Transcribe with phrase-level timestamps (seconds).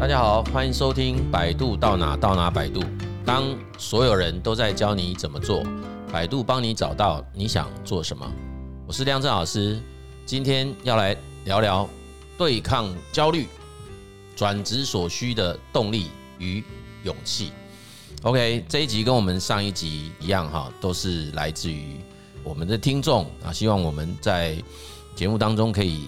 [0.00, 2.82] 大家好，欢迎收听百度到哪到哪百度。
[3.22, 5.62] 当所有人都在教你怎么做，
[6.10, 8.26] 百度帮你找到你想做什么。
[8.86, 9.78] 我是亮正老师，
[10.24, 11.86] 今天要来聊聊
[12.38, 13.46] 对抗焦虑、
[14.34, 16.06] 转职所需的动力
[16.38, 16.64] 与
[17.02, 17.52] 勇气。
[18.22, 22.00] OK，这一集跟我们上一集一样哈，都是来自于
[22.42, 24.56] 我们的听众啊，希望我们在
[25.14, 26.06] 节目当中可以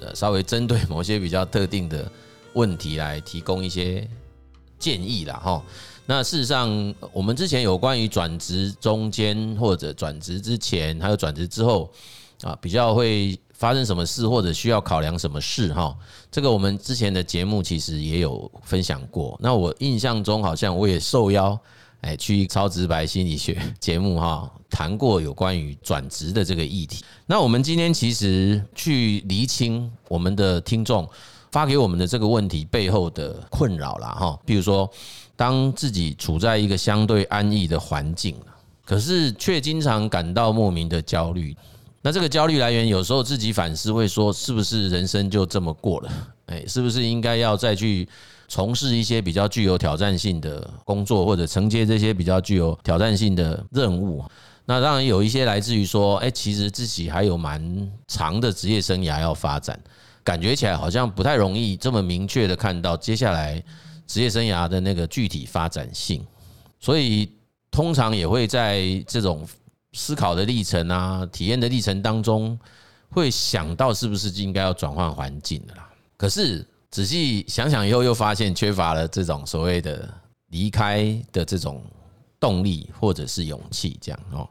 [0.00, 2.10] 呃稍微针对某些比较特定的。
[2.54, 4.08] 问题来提供一些
[4.78, 5.62] 建议啦哈。
[6.06, 11.92] 那事实上，我们之前有关于转职中间或者转职之前，还有转职之后
[12.42, 15.94] 啊，比较会发生什么事，或者需要考量什么事哈。
[16.30, 19.38] 这个我们之前的节目其实也有分享过。
[19.42, 21.60] 那我印象中好像我也受邀
[22.00, 27.04] 哎去超直白心理学节目哈，谈过有关于转职的这个议题。
[27.26, 31.06] 那我们今天其实去厘清我们的听众。
[31.50, 34.90] 发给我们的这个问题背后的困扰啦，哈，比如说，
[35.36, 38.34] 当自己处在一个相对安逸的环境，
[38.84, 41.56] 可是却经常感到莫名的焦虑，
[42.02, 46.10] 那这个焦虑来源有时候自己反思会说，是不是人生就这么过了？
[46.46, 48.08] 哎，是不是应该要再去
[48.46, 54.24] 从事一些比较具有挑战性的工作，或者承接这些比较具有挑战性的任务？
[54.64, 59.78] 那当然有一些来自于说，哎，其实自己还有蛮长的职业生涯要发展。
[60.28, 63.64] 感觉起来好像不太容易这么明确的看到接下来
[64.06, 66.22] 职业生涯的那个具体发展性，
[66.78, 67.32] 所以
[67.70, 69.48] 通常也会在这种
[69.94, 72.58] 思考的历程啊、体验的历程当中，
[73.08, 75.88] 会想到是不是应该要转换环境的啦。
[76.18, 80.06] 可是仔细想想以后，又发现缺乏了这种所谓的
[80.48, 81.82] 离开的这种
[82.38, 84.46] 动力或者是勇气，这样哦。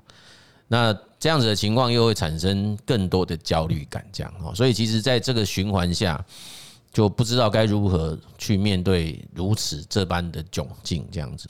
[0.68, 6.24] 那这样子的情况又会产生更多的焦虑感，这样哦，所以其实在这个循环下，
[6.94, 11.50] 就不知道该如何去面对如此这般的窘境，这样子。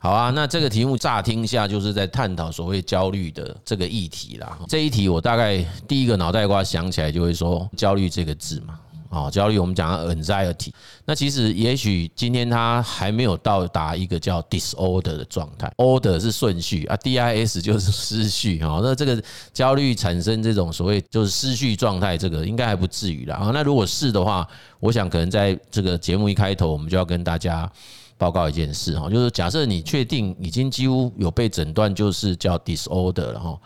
[0.00, 4.56] 好啊，那这个题目乍听下就是在探讨所谓焦虑的这个议题啦。
[4.68, 5.58] 这一题我大概
[5.88, 8.78] 第一个脑袋瓜想起来就会说焦虑这个字嘛。
[9.08, 10.70] 啊，焦虑我们讲到 anxiety，
[11.06, 18.80] 那其实也许今天他还没有到达一个叫 disorder 的状态，order 是顺序啊，dis 就是失序哈。
[18.82, 23.36] 那这个焦虑产生这种所谓就是失序状态，这个应该还不至于啦。
[23.36, 23.50] 啊。
[23.54, 24.46] 那如果是的话，
[24.78, 27.70] 我想可能在这个节目一开头，我们就要跟大家
[28.18, 33.58] 报告一件事哈，就是假设你确定已经几乎有被诊断就是叫 disorder 了哈。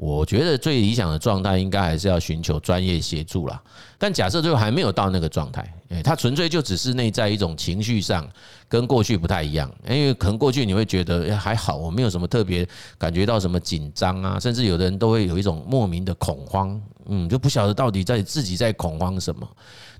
[0.00, 3.62] 我觉得最理想的状态应该还是要寻求专业协助啦。
[3.98, 8.26] 但假设最后还没有到那个状态，诶，他纯粹就只是内在一种情绪上
[8.66, 12.66] 跟过去不太一样，因为可能过去你会觉得还好，我没有什么特别
[12.96, 19.46] 感觉到什么紧张啊，甚至有的人都会有一种莫名的恐慌，嗯，就不晓得到底在自己在恐慌什么。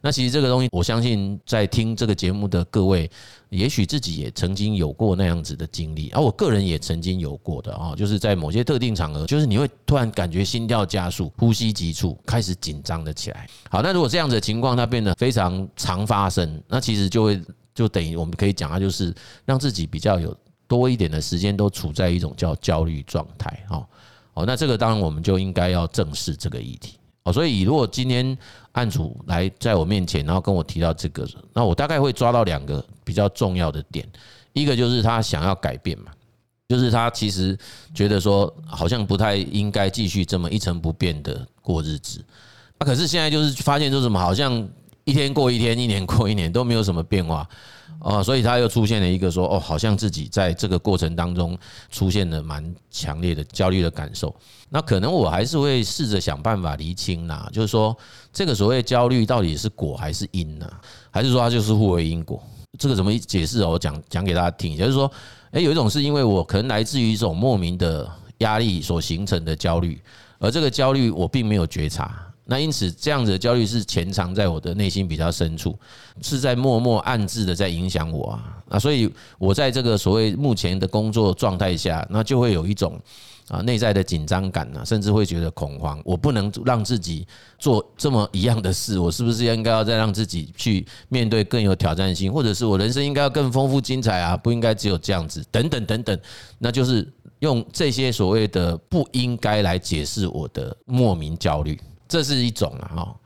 [0.03, 3.11] 那其实这个东西，我相信在听这个节目的各位，
[3.51, 13.47] 也许自己也曾经有过那样子的经历，而我个人也曾经有过的啊，就是在某些特定场合，就是你会突然感觉心跳加速、呼吸急促、开始紧张的起来。
[13.69, 17.43] 好，那如果这样子的情况它变得非常常发生，那其实就会
[17.75, 20.35] 就等于我们可以讲，它就是让自己比较有
[20.67, 23.63] 多一点的时间都处在一种叫焦虑状态。
[23.69, 23.87] 好，
[24.33, 26.97] 好，那这个当然我们就应该要正视这个议题。
[27.25, 28.37] 哦，所以如果今天
[28.73, 34.09] 案主来在我面前，然后跟我提到这个，那我大概会抓到两个比较重要的点。
[34.53, 36.11] 一个就是他想要改变嘛，
[36.69, 37.57] 就是他其实
[37.95, 42.25] 觉得说好像不太应该继续这么一成不变的过日子。
[42.79, 44.67] 啊，可是现在就是发现说什么，好像
[45.11, 47.45] 一天过一天，一年过一年都没有什么变化。
[47.99, 51.59] 哦，所以他又出现了一个说，哦，好像自己在这个过程当中
[51.91, 54.35] 出现了蛮强烈的焦虑的感受。
[54.69, 57.95] 那可能我还是会试着想办法厘清呐，就是说
[58.33, 60.71] 这个所谓焦虑到底是果还是因呢？
[61.11, 62.41] 还是说它就是互为因果？
[62.79, 63.65] 这个怎么解释？
[63.65, 65.11] 我讲讲给大家听，就是说，
[65.51, 70.01] 诶，有一种是因为我可能来自于一种莫名的压力所形成的焦虑，
[70.39, 72.30] 而这个焦虑我并没有觉察。
[72.45, 75.79] 那因此，这样子的焦虑是潜藏在我的内心比较深处，
[76.21, 78.57] 是在默默暗自的在影响我啊。
[78.71, 82.99] 啊，所以我在这个所谓目前的工作状态下，那就会有一种
[83.49, 86.01] 啊内在的紧张感啊，甚至会觉得恐慌。
[86.05, 87.27] 我不能让自己
[87.59, 94.37] 做这么一样的事，我是不是应该要再让自己去面对更有挑战性，或者是我人生应该要更丰富精彩啊？
[94.37, 96.19] 不应该只有这样子，等等等等。
[96.59, 97.09] 那就是
[97.41, 101.79] 用这些所谓的不应该来解释我的莫名焦虑。
[102.11, 103.17] 这是一种啊，哈，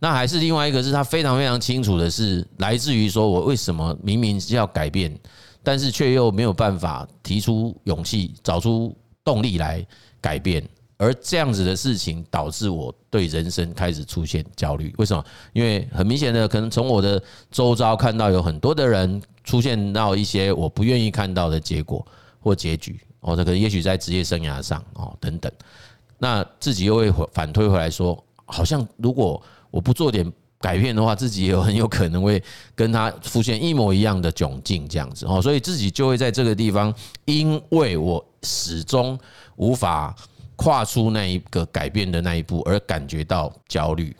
[0.00, 5.16] 那还是另外一个，是他非常非常清楚的是，来自于说我为什么明明是要改变，
[5.62, 8.92] 但是却又没有办法提出勇气，找出
[9.24, 9.86] 动力来
[10.20, 14.92] 改变，而这样子的事情导致我对人生开始出现焦虑。
[14.98, 15.24] 为什么？
[15.52, 17.22] 因为很明显的，可能从我的
[17.52, 22.04] 周遭看到有很多的人出现到一些我不愿意看到的结果
[22.40, 23.00] 或结局。
[23.20, 25.52] 哦，这个也许在职业生涯上哦等等，
[26.18, 28.20] 那自己又会反推回来说，
[28.52, 32.40] 好像如果我不做点改变的话，自己也很有可能会
[32.74, 36.94] 跟他出现一模一样的窘境这样子哦，所以自己就会在这个地方，
[37.24, 39.18] 因为我始终
[39.56, 40.14] 无法。
[40.54, 44.14] 跨出那一个改变的那一步，而感觉到焦虑。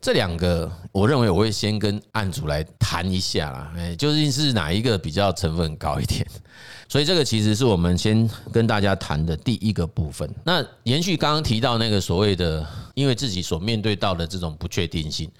[0.00, 3.72] 这两个，我认为我会先跟案主来谈一下啦。
[3.76, 6.26] 哎，究竟是哪一个比较成分高一点？
[6.88, 10.28] 所以这个其实是我们先跟大家谈的第一个部分。
[10.44, 15.30] 那延续刚刚提到那个所谓的，因为自己所面对到的这种不确定性，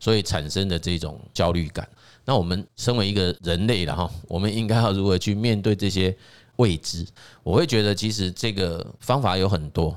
[0.00, 1.88] 所以产生的这种焦虑感。
[2.24, 6.16] 那我们身为一个人类了哈，我们应该要如何去面对这些？
[6.56, 7.06] 未知，
[7.42, 9.94] 我会觉得其实这个方法有很多。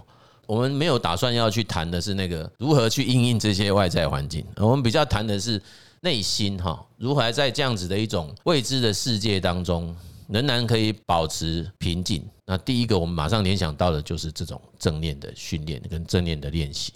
[0.50, 5.62] 我们没有打算要去谈的是那个如何去应应这些外在环境，我们比较谈的是
[6.01, 9.96] 内心哈，如何在这样子的一种未知的世界当中，
[10.28, 12.28] 仍然可以保持平静。
[12.48, 16.94] 那第一个，我们马上联想到的就是这种正念的训练跟正念的练习。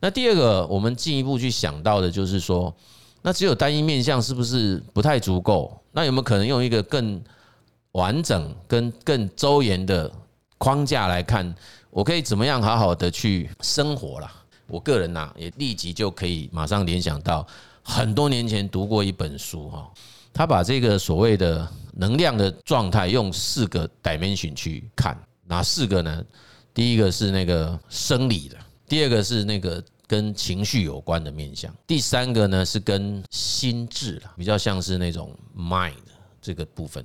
[0.00, 2.74] 那第二个，我们进一步去想到的就是说，
[3.20, 5.78] 那只有单一面向是不是不太足够？
[5.92, 7.22] 那有没有可能用一个更
[7.92, 10.10] 完整跟更周延的
[10.56, 11.54] 框架来看，
[11.90, 14.32] 我可以怎么样好好的去生活啦？
[14.66, 17.46] 我个人呐，也立即就可以马上联想到
[17.82, 19.90] 很多年前读过一本书哈，
[20.32, 26.22] 他把这个所谓的能量的状态用四个 dimension 去看，哪四个呢？
[26.74, 28.56] 第一个是那个生理的，
[28.86, 35.94] 第二个是那个跟情绪有关的面相，第三个呢是跟心智比较像是那种 mind
[36.40, 37.04] 这个部分。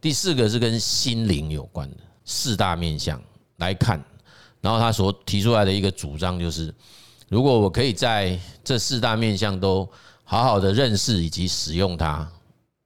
[0.00, 3.22] 第四个是跟心灵有关的四大面相
[3.58, 4.02] 来看，
[4.64, 6.74] 然后他所提出来的一个主张就是，
[7.28, 9.86] 如果我可以在这四大面向都
[10.24, 12.26] 好好的认识以及使用它，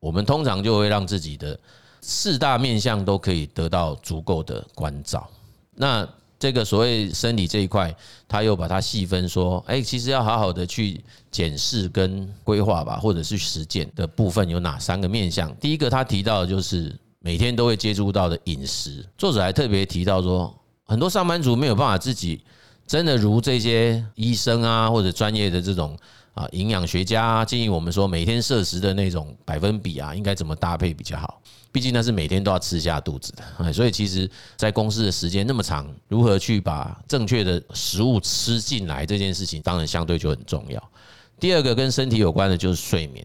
[0.00, 1.56] 我们通常就会让自己的
[2.00, 5.24] 四大面向都可以得到足够的关照。
[5.76, 6.04] 那
[6.36, 7.94] 这个所谓生理这一块，
[8.26, 11.00] 他又把它细分说，哎，其实要好好的去
[11.30, 15.54] 检视跟规划吧，或者是实践的部分有哪三个面向？
[15.58, 16.92] 第一个他提到的就是。
[17.20, 20.54] 每天都会接触到的饮食，作者还特别提到说，
[20.88, 22.42] 很多上班族没有办法自己
[22.86, 25.94] 真的如这些医生啊或者专业的这种
[26.32, 31.40] 啊营养学家建议我们说，每天摄食的那种百分比啊，应该怎么搭配比较好？
[31.70, 40.82] 毕竟那是每天都要吃下肚子的，所以其实，在公司的时间那么长，如何去把正确的食物吃进来这件事情，当然相对就很重要。
[41.38, 43.24] 第二个跟身体有关的就是睡眠，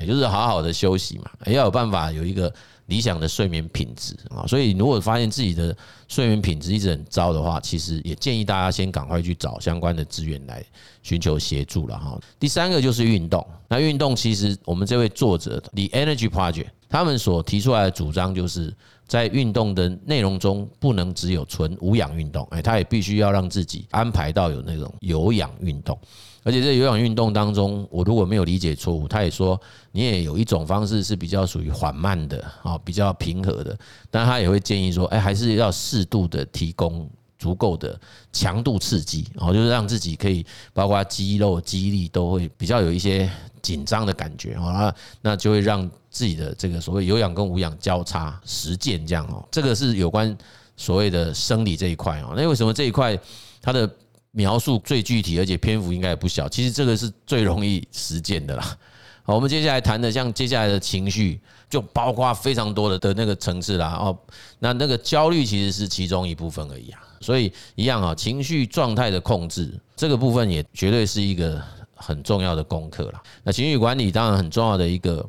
[0.00, 2.52] 也就是好好的休息嘛，要有办法有一个。
[2.92, 5.74] 理想的睡眠品质啊，所以如果发现自己的
[6.08, 10.62] 睡眠品质一直很糟的话，其实也建议大家先赶快去找相关的资源来
[11.02, 12.20] 寻求协助了哈。
[12.38, 18.70] 第三个就是运动，那运动其实我们这位作者 The Energy Project 他们所提出来的主张就是
[19.08, 25.98] 在运动的内容中不能只有纯无氧运动，哎，他也必须要让自己安排到有那种有氧运动。
[26.44, 29.58] 而且在有氧运动当中，我如果没有理解错误，他也说
[29.92, 33.74] 你也有一种方式是比较属于缓慢的啊，比较平和的。
[34.10, 37.08] 但他也会建议说，哎，还是要适度的提供
[37.42, 37.98] 足够的
[38.32, 43.28] 强度刺激，哦，就是让自己可以包括肌肉肌力都会比较有一些
[43.60, 49.44] 紧张的感觉啊，那就会让自己的这个所谓有氧跟无氧交叉实践这样哦。
[49.50, 50.36] 这个是有关
[50.76, 52.34] 所谓的生理这一块哦。
[52.36, 53.18] 那为什么这一块
[53.60, 53.90] 它的？
[54.34, 56.48] 描述最具体，而且篇幅应该也不小。
[56.48, 58.78] 其实这个是最容易实践的啦。
[59.24, 63.88] 好，我们接下来谈的，像接下来的情绪，就包括非常多的的那个层次啦。
[64.00, 64.18] 哦，
[64.58, 67.00] 那那个焦虑其实是其中一部分而已啊。
[67.22, 71.62] 所以一样啊，情绪状态的控制这个部分也绝对是一个
[71.94, 73.22] 很重要的功课啦。
[73.44, 75.24] 那情绪管理当然很重要的一个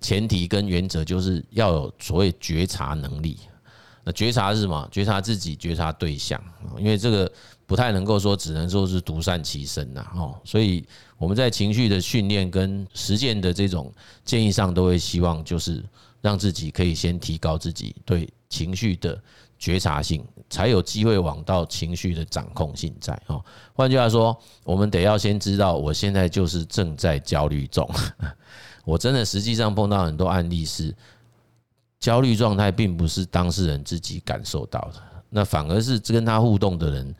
[0.00, 3.38] 前提跟原则，就是要有所谓觉察能力。
[4.04, 4.88] 那觉察是什么？
[4.92, 6.42] 觉察自己，觉察对象。
[6.78, 7.30] 因为这个。
[7.68, 10.86] 不太能够说，只能说是独善其身呐，哦，所以
[11.18, 13.92] 我们在情绪的训练跟实践的这种
[14.24, 15.82] 建议上，都会希望就是
[16.20, 19.20] 让自己可以先提高自己对情绪的
[19.58, 23.42] 觉察性，才有机会往到情绪的掌控性在哦。
[23.74, 27.88] 换句话说，我们得要先知道，我现在就是正在焦虑中。
[28.84, 30.94] 我真的实际上碰到很多案例是，
[31.98, 37.14] 焦虑状态并不是当事人自己感受到的，那反而是跟他互动的人。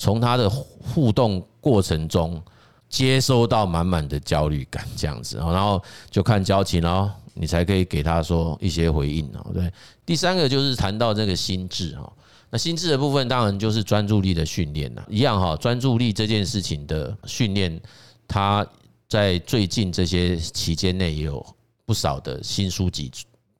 [0.00, 2.40] 从他的互动过程中
[2.88, 9.50] 接收到满满的焦虑感，这样子，然后就看交情喽，你才可以给他说一些回应哦。
[9.54, 9.72] 对，
[10.04, 12.12] 第三个就是谈到这个心智哈，
[12.50, 17.80] 那心智的部分当然就是专注力的训练了，一样哈，专注力这件事情的训练，
[18.26, 18.66] 它
[19.08, 21.44] 在最近这些期间内也有
[21.86, 23.10] 不少的新书籍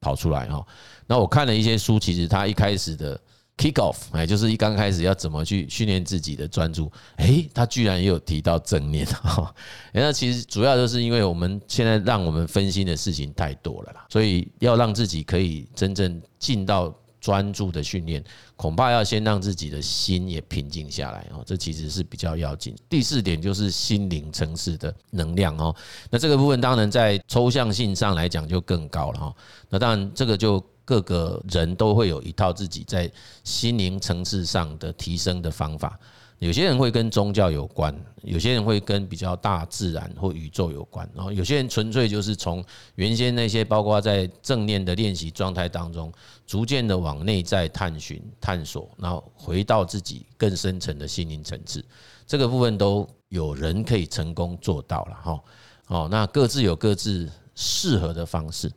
[0.00, 0.66] 跑出来哈。
[1.06, 3.18] 那我看了一些书，其实它一开始的
[3.58, 9.54] kick off，哎，就是一刚开始要怎么去训练自己的专注，哎，他居然也有提到正念 哈。
[9.92, 16.94] 那其实主要就是因为我们现在让我们分心的事情太多了啦，所以要让自己可以真正进到。
[17.20, 18.22] 专注的训练，
[18.54, 22.76] 恐怕要先让自己的心也平静下来哦，这其实是比较要紧。
[22.88, 25.74] 第四点就是心灵层次的能量哦，
[26.10, 29.34] 那这个部分当然在抽象性上来讲就更高了哈。
[29.68, 33.12] 那当然这个就各个人都会有一套自己在
[33.44, 36.00] 心灵层次上的提升的方法。
[36.38, 42.64] 有些人会跟宗教有关，有些人会跟比较大自然或宇宙有关，然后有些人纯粹就是从
[42.94, 46.10] 原先那些包括在正念的练习状态当中，
[46.46, 51.84] 逐渐的往内在探寻、探索，然后回到自己更深层的心灵层次，
[52.26, 55.40] 这个部分都有人可以成功做到了哈。
[55.88, 58.72] 哦，那各自有各自适合的方式，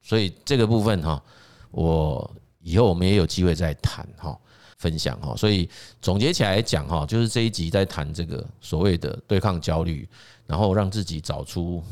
[0.00, 1.20] 所以这个部分哈，
[1.76, 2.30] 我
[2.62, 4.36] 以后我们也有机会再谈哈。
[4.78, 5.66] 分享哈，所以
[6.02, 10.06] 总结起来讲哈，就是这一集在谈这个所谓的对抗焦虑，
[10.46, 11.82] 然后让自己找出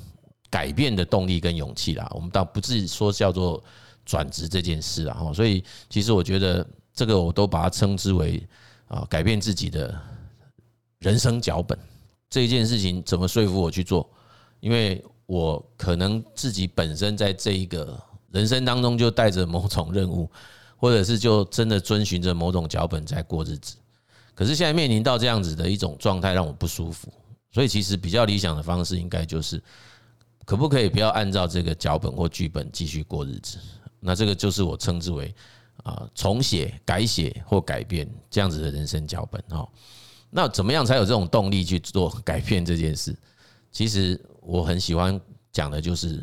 [0.50, 2.06] 改变的动力跟勇气啦。
[2.14, 3.62] 我们倒不是说叫做
[4.04, 8.46] 转职这件事啊哈，所以其实我觉得这个我都把它称之为
[8.86, 9.98] 啊改变自己的
[10.98, 11.76] 人生脚本。
[12.28, 14.06] 这一件事情怎么说服我去做？
[14.60, 17.98] 因为我可能自己本身在这一个
[18.34, 20.30] 人生当中就带着某种任务。
[20.76, 23.76] 或者是就真的遵循着某种脚本在过日子，
[24.34, 27.10] 可是现在面临到这样子的一种状态，让我不舒服。
[27.52, 29.62] 所以其实比较理想的方式，应该就是
[30.44, 33.56] 可不可以不要按照这个脚本或剧本继续过日子？
[33.98, 35.34] 那这个就是我称之为
[35.84, 39.66] 啊重写、改写或改变这样子的人生脚本哦。
[40.28, 43.16] 那怎么样才有这种动力去做改变这件事？
[43.70, 45.18] 其实我很喜欢
[45.50, 46.22] 讲的就是。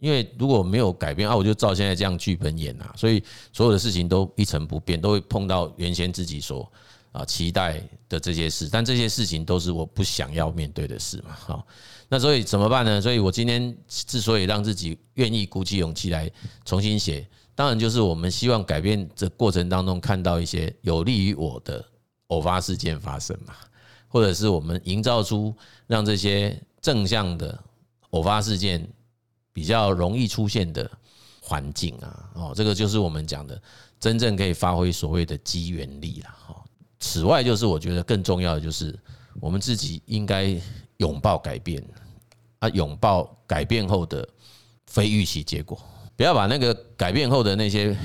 [0.00, 6.70] 因为如果没有改变啊，我就照现在这样剧本演呐，所以所有的事情都一成不变，都会碰到原先自己所
[7.10, 11.34] 啊期待的这些事，但这些事情都是我不想要面对的事嘛。
[11.34, 11.66] 好，
[12.08, 13.00] 那所以怎么办呢？
[13.00, 16.30] 所以我今天之所以让自己愿意鼓起勇气来
[16.64, 17.26] 重新写，
[17.56, 21.84] 当然就是我们希望改变这过程当中看到一些有利于我的
[22.28, 23.52] 偶发事件发生嘛，
[24.06, 25.52] 或者是我们营造出
[25.88, 27.58] 让这些正向的
[28.10, 28.88] 偶发事件。
[29.58, 30.88] 比较容易出现的
[31.40, 33.60] 环境啊，哦，这个就是我们讲的
[33.98, 36.30] 真正可以发挥所谓的机缘力了。
[36.46, 36.64] 哈，
[37.00, 38.96] 此外，就是我觉得更重要的就是
[39.40, 40.56] 我们自己应该
[40.98, 41.84] 拥抱改变
[42.60, 44.26] 啊，拥抱改变后的
[44.86, 45.76] 非预期结果，
[46.14, 47.98] 不要把那个改变后的那些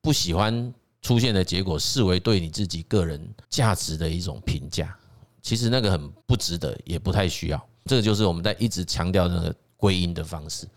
[0.00, 0.72] 不喜欢
[1.02, 4.96] 出现的结果视为对你自己个人价值的一种评价。
[5.42, 7.62] 其实那个很不值得，也不太需要。
[7.84, 9.54] 这个就是我们在一直强调的那个。
[9.80, 10.68] 归因的方式，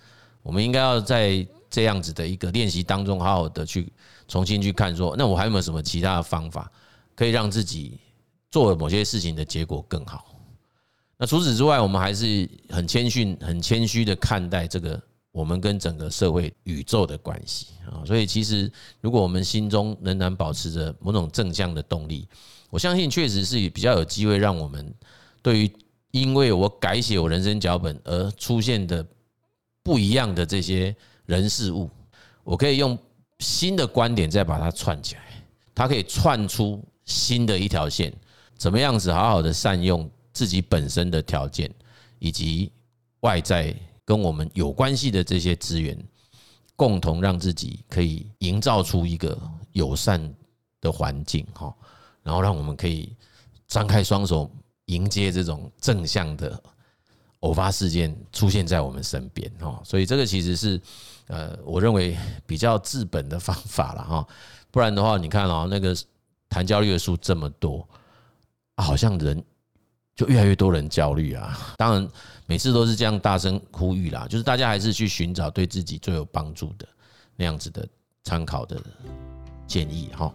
[0.42, 3.92] 我们应该要在这样子的一个练习当中，好好的去
[4.28, 6.72] 重新去看，说，那我还有没有什么其他的方法，
[7.14, 8.00] 可以让自己
[8.50, 10.34] 做某些事情的结果更好？
[11.18, 18.06] 那除此之外，我们还是很谦逊、很谦虚的看待这个我们跟整个社会、宇宙的关系啊。
[18.06, 22.28] 所以，其实如果我们心中仍然保持着某种正向的动力，
[22.70, 24.94] 我相信确实是比较有机会让我们
[25.42, 25.72] 对于。
[26.14, 29.04] 因为我改写我人生脚本而出现的
[29.82, 31.90] 不一样的这些人事物，
[32.44, 32.96] 我可以用
[33.40, 35.22] 新的观点再把它串起来，
[35.74, 38.14] 它可以串出新的一条线。
[38.56, 41.68] 怎么样子好好的善用自己本身的条件，
[42.20, 42.72] 以及
[43.22, 45.98] 外在跟我们有关系的这些资源，
[46.76, 49.36] 共同让自己可以营造出一个
[49.72, 50.32] 友善
[50.80, 51.74] 的环境，哈，
[52.22, 53.16] 然后让我们可以
[53.68, 54.48] 张开双手。
[54.86, 56.62] 迎接这种正向的
[57.40, 60.80] 偶发事件出现在我们身边哈，所以这个其实是
[61.28, 64.28] 呃，我认为比较治本的方法了哈。
[64.72, 65.96] 不然的话，你看哦，那个
[66.50, 67.88] 谈焦虑的书这么多，
[68.78, 69.44] 好像人
[70.16, 71.76] 就越来越多人焦虑啊。
[71.78, 72.08] 当然，
[72.46, 76.88] 每次都是这样大声呼吁啦，就是大家还是去寻找对自己最有帮助的
[77.36, 77.88] 那样子的
[78.24, 78.82] 参考的
[79.68, 80.34] 建议哈。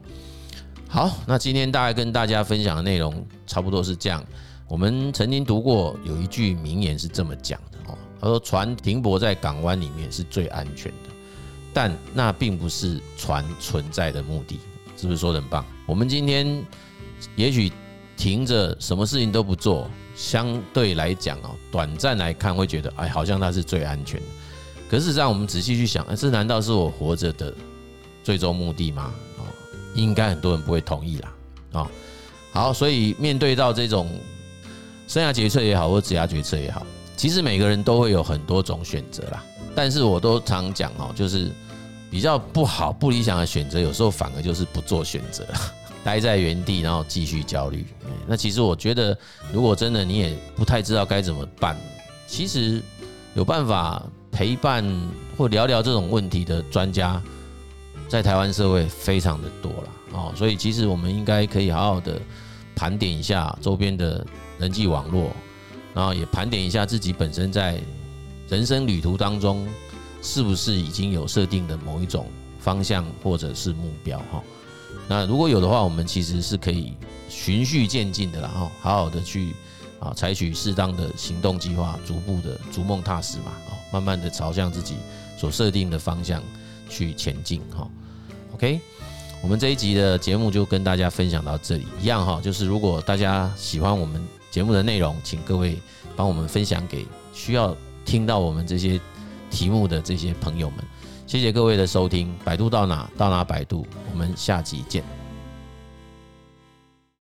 [0.91, 4.25] 好，那今天大概跟大家分享的内容差不多是这样。
[4.67, 11.11] 我们曾经读过有一句名言是这么讲的哦，他说：“船停泊在港湾里面是最安全的，
[11.75, 14.59] 但那并不是船存在的目的。”
[14.97, 15.65] 是不是说得很棒？
[15.87, 16.65] 我们今天
[17.37, 17.71] 也许
[18.17, 24.27] 停着，什么事情都不做，相对来讲哦，短暂来看会觉得哎，好像它是最安全的。
[24.91, 27.55] 可是事实上，我们仔细去想，这难道是我活着的
[28.25, 29.13] 最终目的吗？
[29.95, 31.33] 应该很多人不会同意啦。
[31.73, 31.91] 啊，
[32.53, 34.11] 好，所以面对到这种
[35.07, 39.45] 生涯决策也好，或职涯决策也好，其实每个人都会有很多种选择啦。
[39.75, 41.51] 但是我都常讲哦，就是
[42.11, 45.47] 比较不好、不理想的选择，有时候反而就是不做选择，
[46.03, 47.87] 待在原地，然后继续焦虑。
[48.27, 49.17] 那其实我觉得，
[49.53, 51.77] 如果真的你也不太知道该怎么办，
[52.27, 52.83] 其实
[53.35, 54.03] 有办法
[54.33, 54.85] 陪伴
[55.37, 57.23] 或聊聊这种问题的专家，
[58.09, 60.33] 在台湾社会非常的多了哦。
[60.35, 62.21] 所以其实我们应该可以好好的
[62.75, 64.27] 盘点一下周边的
[64.59, 65.31] 人际网络，
[65.95, 67.81] 然后也盘点一下自己本身在。
[68.51, 69.69] 人生旅途当中，
[70.23, 72.25] 是不是已经有设定的某一种
[72.59, 74.43] 方向或者是目标哈？
[75.07, 76.95] 那如果有的话，我们其实是可以
[77.29, 79.53] 循序渐进的，然后好好的去
[80.01, 84.97] 啊，采取适当的行动计划，逐步的逐梦踏实嘛，哦，慢慢的朝向自己
[85.37, 86.43] 所设定的方向
[86.89, 87.87] 去前进哈。
[88.55, 88.81] OK，
[89.43, 95.79] 我们这一集的节目就跟大家分享到这里一样哈，就是如果大家喜欢我们节目的内容，请各位
[96.17, 97.77] 帮我们分享给需要。
[98.09, 98.99] 听到我们这些
[99.51, 100.79] 题目的这些朋友们，
[101.27, 102.35] 谢谢各位的收听。
[102.43, 105.18] 百度到哪到哪百度，我们下集见。